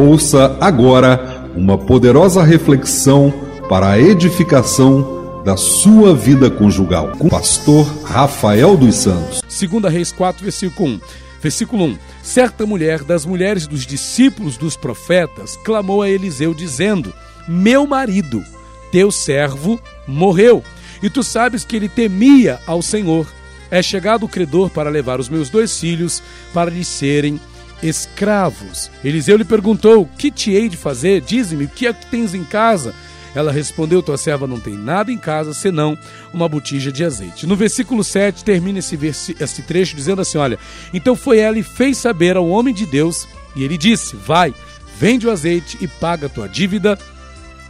Ouça 0.00 0.56
agora 0.62 1.50
uma 1.54 1.76
poderosa 1.76 2.42
reflexão 2.42 3.30
para 3.68 3.90
a 3.90 4.00
edificação 4.00 5.42
da 5.44 5.58
sua 5.58 6.16
vida 6.16 6.50
conjugal 6.50 7.12
com 7.18 7.26
o 7.26 7.30
pastor 7.30 7.84
Rafael 8.02 8.78
dos 8.78 8.94
Santos. 8.94 9.42
Segunda 9.46 9.90
Reis 9.90 10.10
4, 10.10 10.42
versículo 10.42 10.88
1. 10.88 11.00
Versículo 11.42 11.84
1. 11.84 11.98
Certa 12.22 12.64
mulher 12.64 13.04
das 13.04 13.26
mulheres 13.26 13.66
dos 13.66 13.84
discípulos 13.84 14.56
dos 14.56 14.74
profetas 14.74 15.58
clamou 15.58 16.00
a 16.00 16.08
Eliseu 16.08 16.54
dizendo: 16.54 17.12
Meu 17.46 17.86
marido, 17.86 18.42
teu 18.90 19.12
servo, 19.12 19.78
morreu, 20.08 20.64
e 21.02 21.10
tu 21.10 21.22
sabes 21.22 21.62
que 21.62 21.76
ele 21.76 21.90
temia 21.90 22.58
ao 22.66 22.80
Senhor. 22.80 23.26
É 23.70 23.82
chegado 23.82 24.24
o 24.24 24.28
credor 24.28 24.70
para 24.70 24.88
levar 24.88 25.20
os 25.20 25.28
meus 25.28 25.50
dois 25.50 25.78
filhos 25.78 26.22
para 26.54 26.70
lhes 26.70 26.88
serem 26.88 27.38
escravos. 27.82 28.90
Eliseu 29.04 29.36
lhe 29.36 29.44
perguntou: 29.44 30.08
Que 30.18 30.30
te 30.30 30.52
hei 30.52 30.68
de 30.68 30.76
fazer? 30.76 31.20
Dize-me, 31.20 31.64
o 31.64 31.68
que 31.68 31.86
é 31.86 31.92
que 31.92 32.06
tens 32.06 32.34
em 32.34 32.44
casa? 32.44 32.94
Ela 33.34 33.52
respondeu: 33.52 34.02
Tua 34.02 34.16
serva 34.16 34.46
não 34.46 34.58
tem 34.58 34.74
nada 34.74 35.12
em 35.12 35.18
casa 35.18 35.54
senão 35.54 35.96
uma 36.32 36.48
botija 36.48 36.90
de 36.90 37.04
azeite. 37.04 37.46
No 37.46 37.56
versículo 37.56 38.02
7 38.02 38.44
termina 38.44 38.78
esse, 38.78 38.96
esse 39.38 39.62
trecho 39.62 39.96
dizendo 39.96 40.22
assim: 40.22 40.38
Olha, 40.38 40.58
então 40.92 41.14
foi 41.14 41.38
ela 41.38 41.58
e 41.58 41.62
fez 41.62 41.98
saber 41.98 42.36
ao 42.36 42.48
homem 42.48 42.74
de 42.74 42.86
Deus, 42.86 43.28
e 43.54 43.62
ele 43.62 43.78
disse: 43.78 44.16
Vai, 44.16 44.54
vende 44.98 45.26
o 45.26 45.30
azeite 45.30 45.78
e 45.80 45.86
paga 45.86 46.26
a 46.26 46.30
tua 46.30 46.48
dívida, 46.48 46.98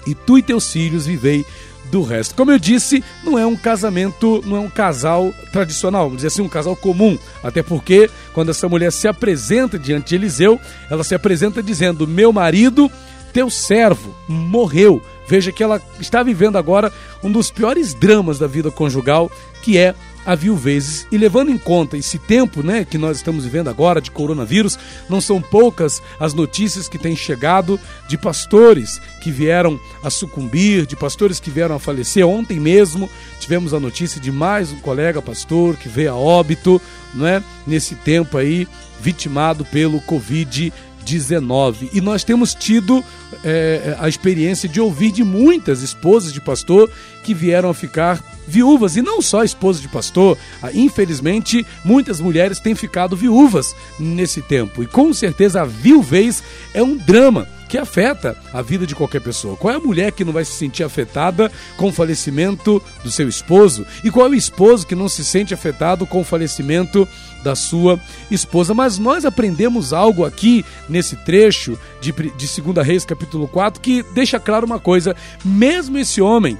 e 0.06 0.14
tu 0.14 0.38
e 0.38 0.42
teus 0.42 0.72
filhos 0.72 1.06
vivei 1.06 1.44
do 1.90 2.02
resto. 2.02 2.34
Como 2.34 2.50
eu 2.50 2.58
disse, 2.58 3.02
não 3.24 3.38
é 3.38 3.46
um 3.46 3.56
casamento, 3.56 4.42
não 4.46 4.56
é 4.56 4.60
um 4.60 4.70
casal 4.70 5.32
tradicional, 5.52 6.04
vamos 6.04 6.16
dizer 6.16 6.28
assim, 6.28 6.42
um 6.42 6.48
casal 6.48 6.76
comum. 6.76 7.18
Até 7.42 7.62
porque, 7.62 8.08
quando 8.32 8.50
essa 8.50 8.68
mulher 8.68 8.92
se 8.92 9.08
apresenta 9.08 9.78
diante 9.78 10.10
de 10.10 10.14
Eliseu, 10.14 10.60
ela 10.88 11.04
se 11.04 11.14
apresenta 11.14 11.62
dizendo: 11.62 12.06
Meu 12.06 12.32
marido, 12.32 12.90
teu 13.32 13.50
servo, 13.50 14.14
morreu. 14.28 15.02
Veja 15.26 15.52
que 15.52 15.62
ela 15.62 15.80
está 16.00 16.22
vivendo 16.22 16.56
agora 16.56 16.92
um 17.22 17.30
dos 17.30 17.50
piores 17.50 17.94
dramas 17.94 18.38
da 18.38 18.46
vida 18.46 18.70
conjugal, 18.70 19.30
que 19.62 19.78
é 19.78 19.94
a 20.24 20.34
viuvez. 20.34 21.06
E 21.10 21.18
levando 21.18 21.50
em 21.50 21.58
conta 21.58 21.96
esse 21.96 22.18
tempo 22.18 22.62
né, 22.62 22.84
que 22.84 22.98
nós 22.98 23.16
estamos 23.18 23.44
vivendo 23.44 23.68
agora 23.68 24.00
de 24.00 24.10
coronavírus, 24.10 24.78
não 25.08 25.20
são 25.20 25.40
poucas 25.40 26.02
as 26.18 26.34
notícias 26.34 26.88
que 26.88 26.98
têm 26.98 27.16
chegado 27.16 27.78
de 28.08 28.18
pastores 28.18 29.00
que 29.22 29.30
vieram 29.30 29.78
a 30.02 30.10
sucumbir, 30.10 30.86
de 30.86 30.96
pastores 30.96 31.40
que 31.40 31.50
vieram 31.50 31.74
a 31.74 31.80
falecer. 31.80 32.26
Ontem 32.26 32.58
mesmo 32.58 33.08
tivemos 33.38 33.74
a 33.74 33.80
notícia 33.80 34.20
de 34.20 34.30
mais 34.30 34.72
um 34.72 34.80
colega 34.80 35.22
pastor 35.22 35.76
que 35.76 35.88
veio 35.88 36.12
a 36.12 36.16
óbito, 36.16 36.80
não 37.14 37.26
é? 37.26 37.42
Nesse 37.66 37.94
tempo 37.94 38.38
aí, 38.38 38.66
vitimado 39.00 39.64
pelo 39.64 40.00
Covid-19. 40.02 40.89
19. 41.10 41.90
E 41.92 42.00
nós 42.00 42.24
temos 42.24 42.54
tido 42.54 43.04
é, 43.44 43.96
a 43.98 44.08
experiência 44.08 44.68
de 44.68 44.80
ouvir 44.80 45.10
de 45.12 45.24
muitas 45.24 45.82
esposas 45.82 46.32
de 46.32 46.40
pastor 46.40 46.90
que 47.22 47.34
vieram 47.34 47.68
a 47.68 47.74
ficar 47.74 48.22
viúvas. 48.46 48.96
E 48.96 49.02
não 49.02 49.20
só 49.20 49.44
esposas 49.44 49.82
de 49.82 49.88
pastor, 49.88 50.38
ah, 50.62 50.70
infelizmente, 50.72 51.66
muitas 51.84 52.20
mulheres 52.20 52.60
têm 52.60 52.74
ficado 52.74 53.16
viúvas 53.16 53.74
nesse 53.98 54.40
tempo. 54.40 54.82
E 54.82 54.86
com 54.86 55.12
certeza 55.12 55.62
a 55.62 55.64
viuvez 55.64 56.42
é 56.72 56.82
um 56.82 56.96
drama 56.96 57.46
que 57.70 57.78
afeta 57.78 58.36
a 58.52 58.60
vida 58.60 58.84
de 58.84 58.96
qualquer 58.96 59.20
pessoa. 59.20 59.56
Qual 59.56 59.72
é 59.72 59.76
a 59.76 59.80
mulher 59.80 60.10
que 60.10 60.24
não 60.24 60.32
vai 60.32 60.44
se 60.44 60.52
sentir 60.52 60.82
afetada 60.82 61.50
com 61.76 61.88
o 61.88 61.92
falecimento 61.92 62.82
do 63.04 63.10
seu 63.12 63.28
esposo? 63.28 63.86
E 64.02 64.10
qual 64.10 64.26
é 64.26 64.30
o 64.30 64.34
esposo 64.34 64.84
que 64.84 64.96
não 64.96 65.08
se 65.08 65.24
sente 65.24 65.54
afetado 65.54 66.04
com 66.04 66.20
o 66.20 66.24
falecimento 66.24 67.06
da 67.44 67.54
sua 67.54 68.00
esposa? 68.28 68.74
Mas 68.74 68.98
nós 68.98 69.24
aprendemos 69.24 69.92
algo 69.92 70.24
aqui 70.24 70.64
nesse 70.88 71.14
trecho 71.14 71.78
de, 72.00 72.10
de 72.12 72.60
2 72.60 72.84
Reis, 72.84 73.04
capítulo 73.04 73.46
4, 73.46 73.80
que 73.80 74.02
deixa 74.14 74.40
claro 74.40 74.66
uma 74.66 74.80
coisa: 74.80 75.14
mesmo 75.44 75.96
esse 75.96 76.20
homem 76.20 76.58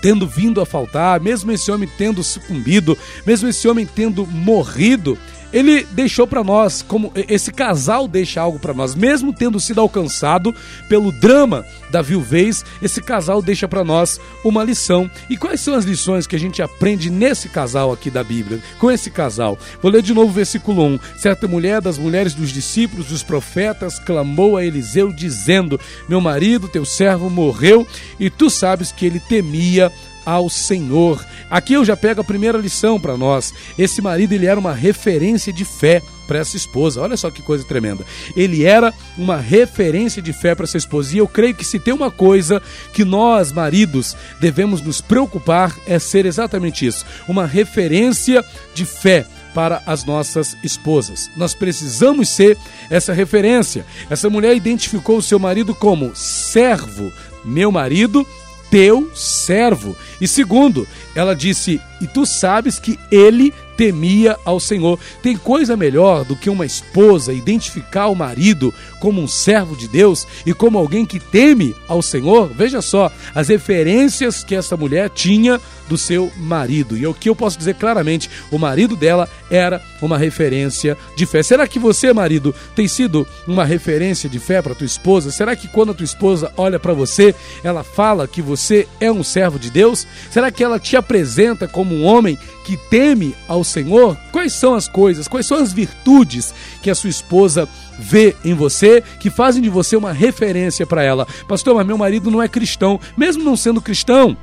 tendo 0.00 0.26
vindo 0.26 0.60
a 0.62 0.66
faltar, 0.66 1.20
mesmo 1.20 1.52
esse 1.52 1.70
homem 1.70 1.88
tendo 1.98 2.24
sucumbido, 2.24 2.96
mesmo 3.26 3.48
esse 3.48 3.68
homem 3.68 3.86
tendo 3.86 4.26
morrido, 4.26 5.16
ele 5.52 5.86
deixou 5.92 6.26
para 6.26 6.42
nós, 6.42 6.82
como 6.82 7.12
esse 7.28 7.52
casal 7.52 8.08
deixa 8.08 8.40
algo 8.40 8.58
para 8.58 8.72
nós, 8.72 8.94
mesmo 8.94 9.32
tendo 9.32 9.60
sido 9.60 9.80
alcançado 9.80 10.54
pelo 10.88 11.12
drama 11.12 11.64
da 11.90 12.00
viuvez, 12.00 12.64
esse 12.80 13.02
casal 13.02 13.42
deixa 13.42 13.68
para 13.68 13.84
nós 13.84 14.18
uma 14.44 14.64
lição. 14.64 15.10
E 15.28 15.36
quais 15.36 15.60
são 15.60 15.74
as 15.74 15.84
lições 15.84 16.26
que 16.26 16.34
a 16.34 16.38
gente 16.38 16.62
aprende 16.62 17.10
nesse 17.10 17.48
casal 17.48 17.92
aqui 17.92 18.10
da 18.10 18.24
Bíblia? 18.24 18.62
Com 18.78 18.90
esse 18.90 19.10
casal. 19.10 19.58
Vou 19.82 19.92
ler 19.92 20.02
de 20.02 20.14
novo 20.14 20.30
o 20.30 20.32
versículo 20.34 20.82
1. 20.84 20.98
Certa 21.18 21.46
mulher 21.46 21.80
das 21.80 21.98
mulheres 21.98 22.34
dos 22.34 22.50
discípulos 22.50 23.06
dos 23.06 23.22
profetas 23.22 23.98
clamou 23.98 24.56
a 24.56 24.64
Eliseu 24.64 25.12
dizendo: 25.12 25.78
Meu 26.08 26.20
marido, 26.20 26.68
teu 26.68 26.84
servo 26.84 27.28
morreu, 27.28 27.86
e 28.18 28.30
tu 28.30 28.48
sabes 28.48 28.90
que 28.90 29.04
ele 29.04 29.20
temia 29.20 29.92
ao 30.24 30.48
Senhor. 30.48 31.24
Aqui 31.50 31.74
eu 31.74 31.84
já 31.84 31.96
pego 31.96 32.20
a 32.20 32.24
primeira 32.24 32.58
lição 32.58 32.98
para 32.98 33.16
nós. 33.16 33.52
Esse 33.78 34.00
marido 34.00 34.32
ele 34.32 34.46
era 34.46 34.58
uma 34.58 34.72
referência 34.72 35.52
de 35.52 35.64
fé 35.64 36.02
para 36.26 36.38
essa 36.38 36.56
esposa. 36.56 37.00
Olha 37.00 37.16
só 37.16 37.30
que 37.30 37.42
coisa 37.42 37.64
tremenda. 37.64 38.04
Ele 38.36 38.64
era 38.64 38.92
uma 39.18 39.36
referência 39.36 40.22
de 40.22 40.32
fé 40.32 40.54
para 40.54 40.64
essa 40.64 40.78
esposa. 40.78 41.14
E 41.14 41.18
eu 41.18 41.28
creio 41.28 41.54
que 41.54 41.64
se 41.64 41.78
tem 41.78 41.92
uma 41.92 42.10
coisa 42.10 42.62
que 42.92 43.04
nós, 43.04 43.52
maridos, 43.52 44.16
devemos 44.40 44.80
nos 44.80 45.00
preocupar 45.00 45.76
é 45.86 45.98
ser 45.98 46.26
exatamente 46.26 46.86
isso, 46.86 47.04
uma 47.28 47.46
referência 47.46 48.44
de 48.74 48.84
fé 48.84 49.26
para 49.54 49.82
as 49.86 50.04
nossas 50.04 50.56
esposas. 50.62 51.30
Nós 51.36 51.54
precisamos 51.54 52.28
ser 52.28 52.56
essa 52.88 53.12
referência. 53.12 53.84
Essa 54.08 54.30
mulher 54.30 54.56
identificou 54.56 55.18
o 55.18 55.22
seu 55.22 55.38
marido 55.38 55.74
como 55.74 56.14
servo. 56.14 57.12
Meu 57.44 57.70
marido 57.70 58.26
teu 58.72 59.10
servo. 59.14 59.94
E 60.18 60.26
segundo, 60.26 60.88
ela 61.14 61.36
disse: 61.36 61.78
E 62.00 62.06
tu 62.06 62.24
sabes 62.24 62.78
que 62.78 62.98
ele 63.10 63.52
temia 63.76 64.34
ao 64.46 64.58
Senhor. 64.58 64.98
Tem 65.22 65.36
coisa 65.36 65.76
melhor 65.76 66.24
do 66.24 66.34
que 66.34 66.48
uma 66.48 66.64
esposa 66.64 67.34
identificar 67.34 68.06
o 68.06 68.14
marido 68.14 68.72
como 69.02 69.20
um 69.20 69.26
servo 69.26 69.74
de 69.74 69.88
Deus 69.88 70.28
e 70.46 70.54
como 70.54 70.78
alguém 70.78 71.04
que 71.04 71.18
teme 71.18 71.74
ao 71.88 72.00
Senhor? 72.00 72.48
Veja 72.54 72.80
só 72.80 73.10
as 73.34 73.48
referências 73.48 74.44
que 74.44 74.54
essa 74.54 74.76
mulher 74.76 75.10
tinha 75.10 75.60
do 75.88 75.98
seu 75.98 76.30
marido. 76.36 76.96
E 76.96 77.04
o 77.04 77.12
que 77.12 77.28
eu 77.28 77.34
posso 77.34 77.58
dizer 77.58 77.74
claramente, 77.74 78.30
o 78.48 78.60
marido 78.60 78.94
dela 78.94 79.28
era 79.50 79.82
uma 80.00 80.16
referência 80.16 80.96
de 81.16 81.26
fé. 81.26 81.42
Será 81.42 81.66
que 81.66 81.80
você, 81.80 82.12
marido, 82.12 82.54
tem 82.76 82.86
sido 82.86 83.26
uma 83.44 83.64
referência 83.64 84.28
de 84.28 84.38
fé 84.38 84.62
para 84.62 84.74
tua 84.74 84.86
esposa? 84.86 85.32
Será 85.32 85.56
que 85.56 85.66
quando 85.66 85.90
a 85.90 85.94
tua 85.94 86.04
esposa 86.04 86.52
olha 86.56 86.78
para 86.78 86.94
você, 86.94 87.34
ela 87.64 87.82
fala 87.82 88.28
que 88.28 88.40
você 88.40 88.86
é 89.00 89.10
um 89.10 89.24
servo 89.24 89.58
de 89.58 89.68
Deus? 89.68 90.06
Será 90.30 90.52
que 90.52 90.62
ela 90.62 90.78
te 90.78 90.96
apresenta 90.96 91.66
como 91.66 91.92
um 91.92 92.04
homem 92.04 92.38
que 92.64 92.76
teme 92.76 93.34
ao 93.48 93.64
Senhor? 93.64 94.16
Quais 94.30 94.52
são 94.52 94.74
as 94.74 94.86
coisas, 94.86 95.26
quais 95.26 95.44
são 95.44 95.58
as 95.58 95.72
virtudes 95.72 96.54
que 96.80 96.88
a 96.88 96.94
sua 96.94 97.10
esposa 97.10 97.68
vê 98.02 98.34
em 98.44 98.54
você, 98.54 99.02
que 99.20 99.30
fazem 99.30 99.62
de 99.62 99.70
você 99.70 99.96
uma 99.96 100.12
referência 100.12 100.84
para 100.84 101.02
ela? 101.02 101.26
Pastor, 101.48 101.74
mas 101.74 101.86
meu 101.86 101.96
marido 101.96 102.30
não 102.30 102.42
é 102.42 102.48
cristão, 102.48 103.00
mesmo 103.16 103.42
não 103.44 103.56
sendo 103.56 103.80
cristão 103.80 104.36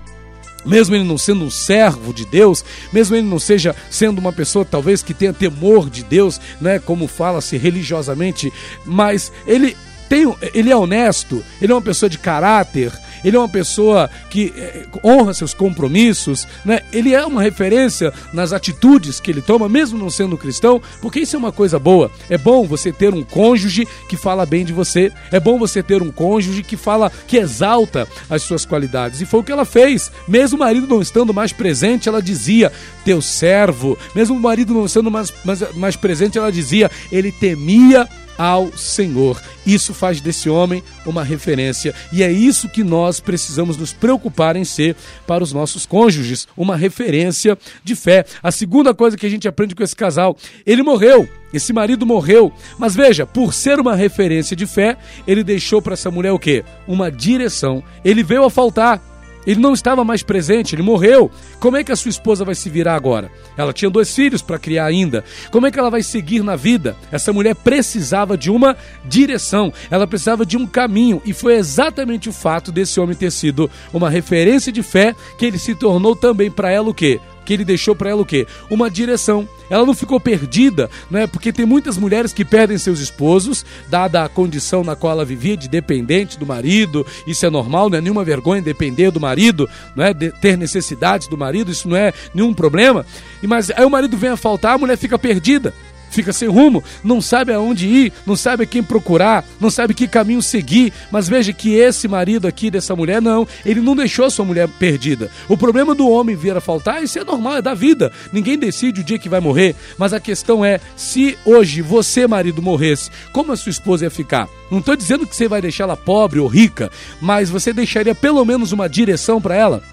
mesmo 0.66 0.94
ele 0.94 1.06
não 1.06 1.18
sendo 1.18 1.46
um 1.46 1.50
servo 1.50 2.14
de 2.14 2.25
Deus, 2.25 2.66
mesmo 2.92 3.16
ele 3.16 3.25
não 3.25 3.40
seja 3.40 3.75
sendo 3.90 4.20
uma 4.20 4.34
pessoa 4.34 4.66
talvez 4.66 5.02
que 5.02 5.14
tenha 5.14 5.34
temor 5.34 5.90
de 5.90 6.03
Deus, 6.03 6.40
né, 6.59 6.80
como 6.80 7.08
fala-se 7.08 7.58
religiosamente, 7.58 8.52
mas 8.86 9.31
ele 9.47 9.76
tem, 10.09 10.34
ele 10.53 10.72
é 10.72 10.76
honesto, 10.76 11.44
ele 11.62 11.72
é 11.72 11.76
uma 11.76 11.81
pessoa 11.81 12.09
de 12.09 12.18
caráter, 12.18 12.91
ele 13.24 13.35
é 13.35 13.40
uma 13.40 13.50
pessoa 13.50 14.09
que 14.30 14.53
eh, 14.56 14.85
honra 15.03 15.34
seus 15.34 15.53
compromissos, 15.53 16.47
né? 16.63 16.81
ele 16.91 17.13
é 17.13 17.25
uma 17.25 17.41
referência 17.41 18.13
nas 18.34 18.53
atitudes 18.53 19.19
que 19.19 19.31
ele 19.31 19.41
toma, 19.41 19.69
mesmo 19.69 19.97
não 19.97 20.09
sendo 20.09 20.38
cristão, 20.38 20.81
porque 21.02 21.19
isso 21.19 21.35
é 21.35 21.40
uma 21.40 21.52
coisa 21.52 21.79
boa. 21.79 22.12
É 22.29 22.38
bom 22.38 22.66
você 22.66 22.91
ter 22.91 23.13
um 23.13 23.24
cônjuge 23.24 23.88
que 24.08 24.17
fala 24.17 24.46
bem 24.46 24.66
de 24.66 24.73
você, 24.73 25.11
é 25.32 25.40
bom 25.40 25.58
você 25.58 25.82
ter 25.82 26.02
um 26.02 26.11
cônjuge 26.11 26.64
que 26.64 26.78
fala, 26.78 27.11
que 27.28 27.38
exalta 27.38 28.08
as 28.29 28.44
suas 28.44 28.66
qualidades. 28.66 29.22
E 29.22 29.26
foi 29.26 29.40
o 29.40 29.44
que 29.44 29.52
ela 29.52 29.66
fez. 29.66 30.11
Mesmo 30.28 30.58
o 30.58 30.59
marido 30.59 30.88
não 30.88 31.02
estando 31.02 31.34
mais 31.34 31.53
presente, 31.53 32.09
ela 32.09 32.22
dizia: 32.22 32.72
Teu 33.05 33.22
servo. 33.22 33.97
Mesmo 34.16 34.35
o 34.35 34.40
marido 34.40 34.73
não 34.73 34.85
estando 34.85 35.11
mais, 35.11 35.34
mais, 35.44 35.76
mais 35.76 35.96
presente, 35.96 36.38
ela 36.38 36.52
dizia: 36.52 36.90
Ele 37.11 37.32
temia 37.32 38.08
ao 38.40 38.72
Senhor. 38.78 39.40
Isso 39.68 39.94
faz 39.94 40.22
desse 40.22 40.50
homem 40.50 40.82
uma 41.06 41.26
referência 41.26 41.94
e 42.09 42.24
é 42.24 42.32
isso 42.32 42.70
que 42.70 42.86
nós 42.86 43.20
precisamos 43.20 43.76
nos 43.76 43.91
preocupar 43.91 44.56
em 44.56 44.64
ser 44.64 44.96
para 45.28 45.44
os 45.44 45.52
nossos 45.52 45.86
cônjuges, 45.86 46.47
uma 46.56 46.78
referência 46.78 47.58
de 47.84 47.96
fé. 47.97 48.26
A 48.41 48.50
segunda 48.50 48.94
coisa 48.94 49.18
que 49.18 49.26
a 49.26 49.30
gente 49.30 49.47
aprende 49.47 49.76
com 49.76 49.84
esse 49.84 49.96
casal, 49.96 50.38
ele 50.66 50.82
morreu, 50.82 51.28
esse 51.53 51.74
marido 51.74 52.06
morreu, 52.06 52.53
mas 52.78 52.96
veja, 52.96 53.26
por 53.26 53.53
ser 53.53 53.78
uma 53.78 53.96
referência 53.96 54.56
de 54.56 54.66
fé, 54.66 54.97
ele 55.28 55.44
deixou 55.44 55.82
para 55.82 55.94
essa 55.94 56.09
mulher 56.09 56.32
o 56.32 56.40
quê? 56.40 56.64
Uma 56.88 57.12
direção. 57.12 57.84
Ele 58.06 58.24
veio 58.24 58.46
a 58.46 58.50
faltar, 58.50 59.02
Ele 59.46 59.59
não 59.59 59.74
estava 59.74 60.03
mais 60.03 60.24
presente, 60.24 60.76
ele 60.76 60.82
morreu. 60.82 61.32
Como 61.59 61.78
é 61.78 61.84
que 61.84 61.91
a 61.91 61.96
sua 61.96 62.09
esposa 62.09 62.46
vai 62.46 62.56
se 62.56 62.70
virar 62.70 62.96
agora? 62.96 63.32
Ela 63.58 63.74
tinha 63.74 63.90
dois 63.90 64.14
filhos 64.14 64.41
para 64.41 64.59
criar 64.59 64.86
ainda. 64.86 65.24
Como 65.52 65.66
é 65.66 65.72
que 65.72 65.80
ela 65.80 65.90
vai 65.90 66.03
seguir 66.03 66.44
na 66.44 66.56
vida? 66.56 66.96
Essa 67.12 67.34
mulher 67.34 67.56
precisava 67.56 68.38
de 68.38 68.50
uma 68.50 68.76
direção, 69.06 69.74
ela 69.90 70.08
precisava 70.08 70.46
de 70.46 70.58
um 70.58 70.66
caminho. 70.66 71.22
E 71.26 71.34
foi 71.34 71.56
exatamente 71.56 72.30
o 72.30 72.34
fato 72.34 72.72
desse 72.72 73.00
homem 73.00 73.16
ter 73.16 73.32
sido 73.32 73.70
uma 73.94 74.09
referência 74.09 74.72
de 74.72 74.84
fé 74.84 75.16
que 75.38 75.46
ele 75.46 75.58
se 75.58 75.76
tornou 75.76 76.16
também 76.16 76.52
para 76.52 76.72
ela 76.72 76.90
o 76.90 76.94
quê? 76.94 77.20
Que 77.49 77.53
ele 77.55 77.66
deixou 77.66 77.96
para 77.96 78.11
ela 78.11 78.22
o 78.22 78.25
quê? 78.25 78.46
Uma 78.69 78.91
direção. 78.91 79.49
Ela 79.72 79.84
não 79.84 79.96
ficou 79.96 80.19
perdida, 80.19 80.87
né? 81.09 81.25
Porque 81.25 81.51
tem 81.51 81.66
muitas 81.66 81.97
mulheres 81.97 82.31
que 82.31 82.46
perdem 82.46 82.78
seus 82.78 82.99
esposos, 82.99 83.66
dada 83.87 84.23
a 84.23 84.29
condição 84.29 84.84
na 84.84 84.96
qual 84.96 85.13
ela 85.13 85.25
vivia 85.25 85.57
de 85.57 85.67
dependente 85.67 86.37
do 86.37 86.46
marido. 86.46 87.03
Isso 87.25 87.47
é 87.47 87.49
normal, 87.49 87.90
não 87.90 87.97
é 87.97 88.01
nenhuma 88.01 88.23
vergonha 88.23 88.61
depender 88.61 89.09
do 89.09 89.19
marido, 89.19 89.67
não 89.96 90.05
é 90.05 90.13
de 90.13 90.31
ter 90.31 90.55
necessidades 90.59 91.28
do 91.28 91.35
marido, 91.35 91.72
isso 91.72 91.90
não 91.90 91.97
é 91.97 92.13
nenhum 92.35 92.53
problema. 92.53 93.03
Mas 93.41 93.72
aí 93.72 93.84
o 93.84 93.90
marido 93.90 94.16
vem 94.16 94.29
a 94.29 94.37
faltar, 94.37 94.75
a 94.75 94.78
mulher 94.78 94.96
fica 94.96 95.17
perdida 95.17 95.73
fica 96.09 96.34
sem 96.34 96.47
rumo, 96.47 96.84
não 97.03 97.22
sabe 97.22 97.53
aonde 97.53 97.88
ir, 97.88 98.14
não 98.26 98.35
sabe 98.35 98.66
quem 98.66 98.84
procurar, 98.84 99.46
não 99.59 99.70
sabe 99.70 99.94
que 99.94 100.08
caminho 100.08 100.41
seguir. 100.41 100.91
Mas 101.11 101.28
veja 101.28 101.53
que 101.53 101.76
esse 101.76 102.08
marido 102.08 102.47
aqui 102.47 102.70
dessa 102.72 102.96
mulher, 102.96 103.22
não, 103.22 103.47
ele 103.66 103.82
não 103.82 103.96
deixou 103.96 104.29
sua 104.29 104.46
mulher 104.46 104.67
perdida. 104.67 105.29
O 105.47 105.58
problema 105.58 105.94
do 105.96 106.09
homem 106.09 106.35
vir 106.35 106.56
a 106.56 106.61
faltar, 106.61 107.03
isso 107.03 107.20
é 107.20 107.23
normal, 107.23 107.58
é 107.58 107.61
da 107.61 107.73
vida. 107.73 108.11
Ninguém 108.32 108.58
decide 108.58 109.02
o 109.02 109.03
dia 109.03 109.20
que 109.20 109.29
vai 109.29 109.40
morrer. 109.40 109.76
Mas 109.97 110.14
a 110.14 110.20
questão 110.20 110.64
é: 110.64 110.79
se 110.96 111.38
hoje 111.46 111.82
você, 111.82 112.28
marido, 112.28 112.61
morresse, 112.61 113.09
como 113.32 113.52
a 113.52 113.58
sua 113.58 113.70
esposa 113.70 114.06
ia 114.06 114.11
ficar? 114.11 114.47
Não 114.70 114.79
estou 114.79 114.96
dizendo 114.96 115.26
que 115.26 115.35
você 115.35 115.47
vai 115.47 115.61
deixá-la 115.61 115.97
pobre 115.97 116.40
ou 116.40 116.47
rica, 116.47 116.91
mas 117.22 117.50
você 117.50 117.73
deixaria 117.73 118.14
pelo 118.14 118.44
menos 118.46 118.72
uma 118.72 118.88
direção 118.88 119.41
para 119.41 119.56
ela? 119.56 119.84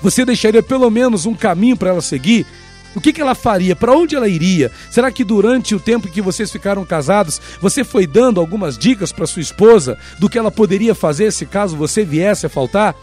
Você 0.00 0.24
deixaria 0.24 0.62
pelo 0.62 0.90
menos 0.90 1.26
um 1.26 1.34
caminho 1.34 1.76
para 1.76 1.90
ela 1.90 2.02
seguir? 2.02 2.46
O 2.94 3.00
que, 3.00 3.12
que 3.12 3.20
ela 3.20 3.34
faria? 3.34 3.74
Para 3.74 3.96
onde 3.96 4.14
ela 4.14 4.28
iria? 4.28 4.70
Será 4.90 5.10
que 5.10 5.24
durante 5.24 5.74
o 5.74 5.80
tempo 5.80 6.08
que 6.08 6.20
vocês 6.20 6.50
ficaram 6.50 6.84
casados, 6.84 7.40
você 7.60 7.84
foi 7.84 8.06
dando 8.06 8.40
algumas 8.40 8.76
dicas 8.76 9.12
para 9.12 9.26
sua 9.26 9.42
esposa 9.42 9.98
do 10.18 10.28
que 10.28 10.38
ela 10.38 10.50
poderia 10.50 10.94
fazer 10.94 11.32
se 11.32 11.46
caso 11.46 11.76
você 11.76 12.04
viesse 12.04 12.46
a 12.46 12.48
faltar? 12.48 12.94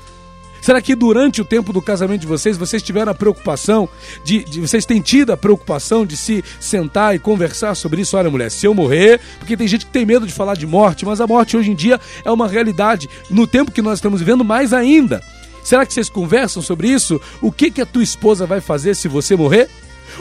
Será 0.62 0.82
que 0.82 0.96
durante 0.96 1.42
o 1.42 1.46
tempo 1.46 1.72
do 1.72 1.82
casamento 1.82 2.22
de 2.22 2.28
vocês, 2.28 2.58
vocês 2.58 2.84
tiveram 2.84 3.12
a 3.12 3.16
preocupação 3.16 3.88
de, 4.24 4.44
de, 4.44 4.60
vocês 4.62 4.86
têm 4.86 5.02
tido 5.02 5.32
a 5.32 5.38
preocupação 5.38 6.06
de 6.06 6.18
se 6.18 6.44
sentar 6.60 7.16
e 7.16 7.20
conversar 7.20 7.76
sobre 7.76 8.02
isso? 8.02 8.18
Olha, 8.18 8.30
mulher, 8.30 8.52
se 8.52 8.66
eu 8.66 8.74
morrer, 8.74 9.20
porque 9.40 9.56
tem 9.56 9.68
gente 9.68 9.86
que 9.86 9.92
tem 9.92 10.06
medo 10.06 10.28
de 10.28 10.34
falar 10.34 10.56
de 10.56 10.68
morte, 10.68 11.06
mas 11.06 11.22
a 11.22 11.28
morte 11.28 11.56
hoje 11.56 11.72
em 11.72 11.76
dia 11.76 12.00
é 12.26 12.32
uma 12.32 12.48
realidade. 12.48 13.10
No 13.30 13.48
tempo 13.48 13.72
que 13.72 13.82
nós 13.82 14.00
estamos 14.00 14.20
vivendo, 14.20 14.44
mais 14.44 14.74
ainda. 14.74 15.24
Será 15.64 15.86
que 15.86 15.94
vocês 15.94 16.10
conversam 16.10 16.62
sobre 16.62 16.90
isso? 16.90 17.22
O 17.42 17.52
que, 17.52 17.70
que 17.70 17.82
a 17.82 17.86
tua 17.86 18.04
esposa 18.04 18.46
vai 18.46 18.60
fazer 18.60 18.96
se 18.96 19.08
você 19.08 19.36
morrer? 19.36 19.70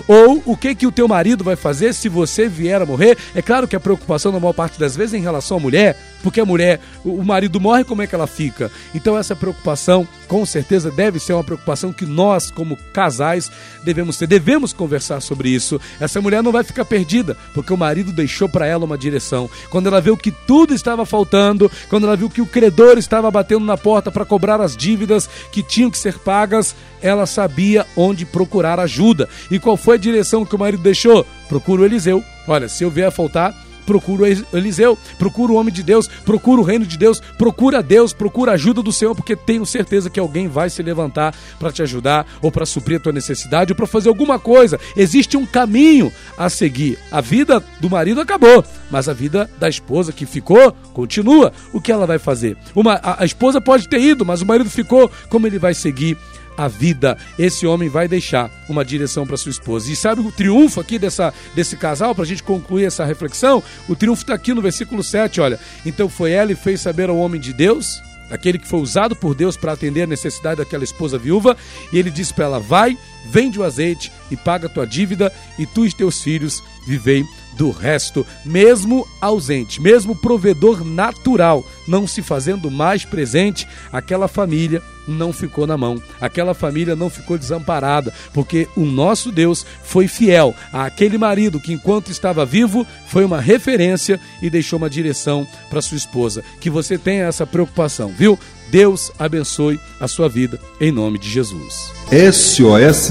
Ou 0.07 0.43
o 0.45 0.57
que 0.57 0.75
que 0.75 0.87
o 0.87 0.93
teu 0.93 1.09
marido 1.09 1.45
vai 1.45 1.57
fazer 1.57 1.93
se 1.93 2.09
você 2.09 2.49
vier 2.49 2.81
a 2.81 2.87
morrer? 2.87 3.17
É 3.35 3.43
claro 3.43 3.69
que 3.69 3.77
a 3.77 3.81
preocupação 3.81 4.33
na 4.33 4.41
maior 4.41 4.53
parte 4.53 4.79
das 4.79 4.97
vezes 4.97 5.15
é 5.15 5.19
em 5.19 5.23
relação 5.23 5.57
à 5.57 5.61
mulher, 5.61 5.97
porque 6.23 6.41
a 6.41 6.47
mulher, 6.47 6.81
o 7.05 7.23
marido 7.25 7.61
morre, 7.61 7.85
como 7.85 8.03
é 8.03 8.07
que 8.07 8.15
ela 8.15 8.27
fica? 8.27 8.71
Então 8.95 9.17
essa 9.17 9.37
preocupação, 9.37 10.07
com 10.27 10.45
certeza, 10.45 10.91
deve 10.91 11.19
ser 11.19 11.33
uma 11.33 11.45
preocupação 11.45 11.93
que 11.93 12.05
nós, 12.05 12.51
como 12.51 12.77
casais, 12.93 13.51
devemos 13.85 14.17
ter. 14.17 14.27
Devemos 14.27 14.73
conversar 14.73 15.21
sobre 15.21 15.49
isso. 15.49 15.81
Essa 16.01 16.21
mulher 16.21 16.43
não 16.43 16.53
vai 16.53 16.65
ficar 16.65 16.85
perdida, 16.85 17.37
porque 17.55 17.73
o 17.73 17.77
marido 17.77 18.13
deixou 18.13 18.49
para 18.49 18.67
ela 18.67 18.85
uma 18.85 18.99
direção. 18.99 19.49
Quando 19.71 19.87
ela 19.87 20.01
viu 20.01 20.17
que 20.17 20.31
tudo 20.31 20.75
estava 20.75 21.07
faltando, 21.07 21.71
quando 21.89 22.07
ela 22.07 22.17
viu 22.17 22.29
que 22.29 22.43
o 22.43 22.47
credor 22.47 22.99
estava 22.99 23.31
batendo 23.31 23.65
na 23.65 23.77
porta 23.77 24.11
para 24.11 24.25
cobrar 24.25 24.61
as 24.61 24.77
dívidas 24.77 25.29
que 25.53 25.63
tinham 25.63 25.91
que 25.91 25.99
ser 25.99 26.19
pagas, 26.19 26.75
ela 27.01 27.27
sabia 27.27 27.87
onde 27.97 28.27
procurar 28.27 28.81
ajuda. 28.81 29.29
E 29.51 29.59
qual 29.59 29.77
foi 29.77 29.97
a 29.97 30.01
direção 30.01 30.45
que 30.45 30.55
o 30.55 30.59
marido 30.59 30.83
deixou? 30.83 31.27
Procura 31.49 31.83
o 31.83 31.85
Eliseu. 31.85 32.23
Olha, 32.47 32.69
se 32.69 32.83
eu 32.83 32.91
vier 32.91 33.09
a 33.09 33.11
faltar, 33.11 33.55
procura 33.89 34.23
o 34.23 34.57
Eliseu, 34.57 34.99
procura 35.19 35.51
o 35.51 35.55
homem 35.57 35.73
de 35.73 35.83
Deus, 35.83 36.07
procura 36.27 36.61
o 36.61 36.65
reino 36.65 36.85
de 36.85 36.99
Deus, 36.99 37.21
procura 37.39 37.83
Deus, 37.83 38.13
procura 38.13 38.53
a 38.53 38.55
ajuda 38.55 38.83
do 38.83 38.93
Senhor, 38.93 39.15
porque 39.15 39.35
tenho 39.35 39.65
certeza 39.65 40.11
que 40.11 40.21
alguém 40.21 40.47
vai 40.47 40.69
se 40.69 40.83
levantar 40.83 41.35
para 41.59 41.73
te 41.73 41.81
ajudar, 41.81 42.27
ou 42.43 42.53
para 42.53 42.67
suprir 42.67 42.99
a 42.99 43.01
tua 43.01 43.13
necessidade, 43.13 43.73
ou 43.73 43.77
para 43.77 43.87
fazer 43.87 44.11
alguma 44.11 44.39
coisa. 44.39 44.79
Existe 44.95 45.39
um 45.39 45.47
caminho 45.47 46.13
a 46.37 46.51
seguir. 46.51 46.99
A 47.11 47.23
vida 47.23 47.65
do 47.81 47.89
marido 47.89 48.21
acabou, 48.21 48.63
mas 48.91 49.09
a 49.09 49.15
vida 49.15 49.49
da 49.59 49.71
esposa 49.71 50.13
que 50.13 50.27
ficou 50.27 50.71
continua. 50.93 51.51
O 51.73 51.81
que 51.81 51.91
ela 51.91 52.07
vai 52.07 52.19
fazer? 52.19 52.59
Uma, 52.75 52.97
a, 52.97 53.23
a 53.23 53.25
esposa 53.25 53.59
pode 53.59 53.89
ter 53.89 54.03
ido, 54.03 54.27
mas 54.27 54.43
o 54.43 54.47
marido 54.47 54.69
ficou. 54.69 55.11
Como 55.31 55.47
ele 55.47 55.59
vai 55.59 55.73
seguir? 55.73 56.19
A 56.59 56.67
vida. 56.67 57.17
Esse 57.39 57.67
homem 57.67 57.89
vai 57.89 58.09
deixar 58.09 58.51
uma 58.69 58.85
direção 58.85 59.25
para 59.25 59.37
sua 59.37 59.51
esposa. 59.51 59.91
E 59.91 59.97
sabe 59.97 60.21
o 60.21 60.33
triunfo 60.33 60.81
aqui 60.81 60.99
dessa, 60.99 61.33
desse 61.55 61.77
casal, 61.77 62.15
para 62.17 62.25
a 62.25 62.27
gente 62.27 62.43
concluir 62.43 62.85
essa 62.85 63.05
reflexão? 63.05 63.63
O 63.89 63.95
triunfo 63.95 64.23
está 64.23 64.35
aqui 64.35 64.53
no 64.53 64.61
versículo 64.61 65.03
7, 65.03 65.41
olha. 65.41 65.61
Então 65.87 66.09
foi 66.09 66.33
ela 66.33 66.51
e 66.51 66.57
fez 66.57 66.81
saber 66.81 67.09
ao 67.09 67.17
homem 67.17 67.41
de 67.41 67.53
Deus, 67.53 68.03
aquele 68.29 68.59
que 68.59 68.67
foi 68.67 68.81
usado 68.81 69.15
por 69.15 69.37
Deus 69.37 69.57
para 69.57 69.73
atender 69.73 70.03
a 70.03 70.07
necessidade 70.07 70.59
daquela 70.59 70.83
esposa 70.83 71.17
viúva, 71.17 71.57
e 71.93 71.99
ele 71.99 72.11
disse 72.11 72.35
para 72.35 72.47
ela: 72.47 72.59
Vai, 72.59 72.99
vende 73.31 73.61
o 73.61 73.63
azeite 73.63 74.11
e 74.29 74.37
paga 74.37 74.67
a 74.67 74.71
tua 74.71 74.87
dívida, 74.87 75.33
e 75.59 75.65
tu 75.65 75.87
e 75.87 75.93
teus 75.93 76.21
filhos 76.21 76.63
vivei 76.85 77.25
do 77.59 77.73
resto, 77.73 78.25
mesmo 78.45 79.07
ausente, 79.21 79.83
mesmo 79.83 80.15
provedor 80.15 80.85
natural, 80.85 81.67
não 81.89 82.07
se 82.07 82.23
fazendo 82.23 82.71
mais 82.71 83.05
presente, 83.05 83.67
aquela 83.93 84.29
família 84.29 84.81
não 85.09 85.33
ficou 85.33 85.67
na 85.67 85.77
mão, 85.77 86.01
aquela 86.21 86.55
família 86.55 86.95
não 86.95 87.11
ficou 87.11 87.37
desamparada, 87.37 88.15
porque 88.33 88.69
o 88.77 88.85
nosso 88.85 89.33
Deus 89.33 89.67
foi 89.83 90.07
fiel 90.07 90.55
àquele 90.73 91.19
marido 91.19 91.59
que, 91.59 91.73
enquanto 91.73 92.13
estava 92.13 92.47
vivo, 92.47 92.87
foi 93.09 93.25
uma 93.25 93.41
referência 93.41 94.21
e 94.41 94.49
deixou 94.49 94.79
uma 94.79 94.89
direção 94.89 95.45
para 95.69 95.83
sua 95.83 95.97
esposa. 95.97 96.45
Que 96.61 96.71
você 96.71 96.97
tenha 96.97 97.25
essa 97.25 97.45
preocupação, 97.47 98.15
viu? 98.17 98.39
Deus 98.71 99.11
abençoe 99.19 99.81
a 99.99 100.07
sua 100.07 100.29
vida 100.29 100.61
em 100.81 100.93
nome 100.93 101.19
de 101.19 101.29
Jesus. 101.29 101.91
SOS 102.33 103.11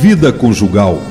Vida 0.00 0.32
Conjugal 0.32 1.02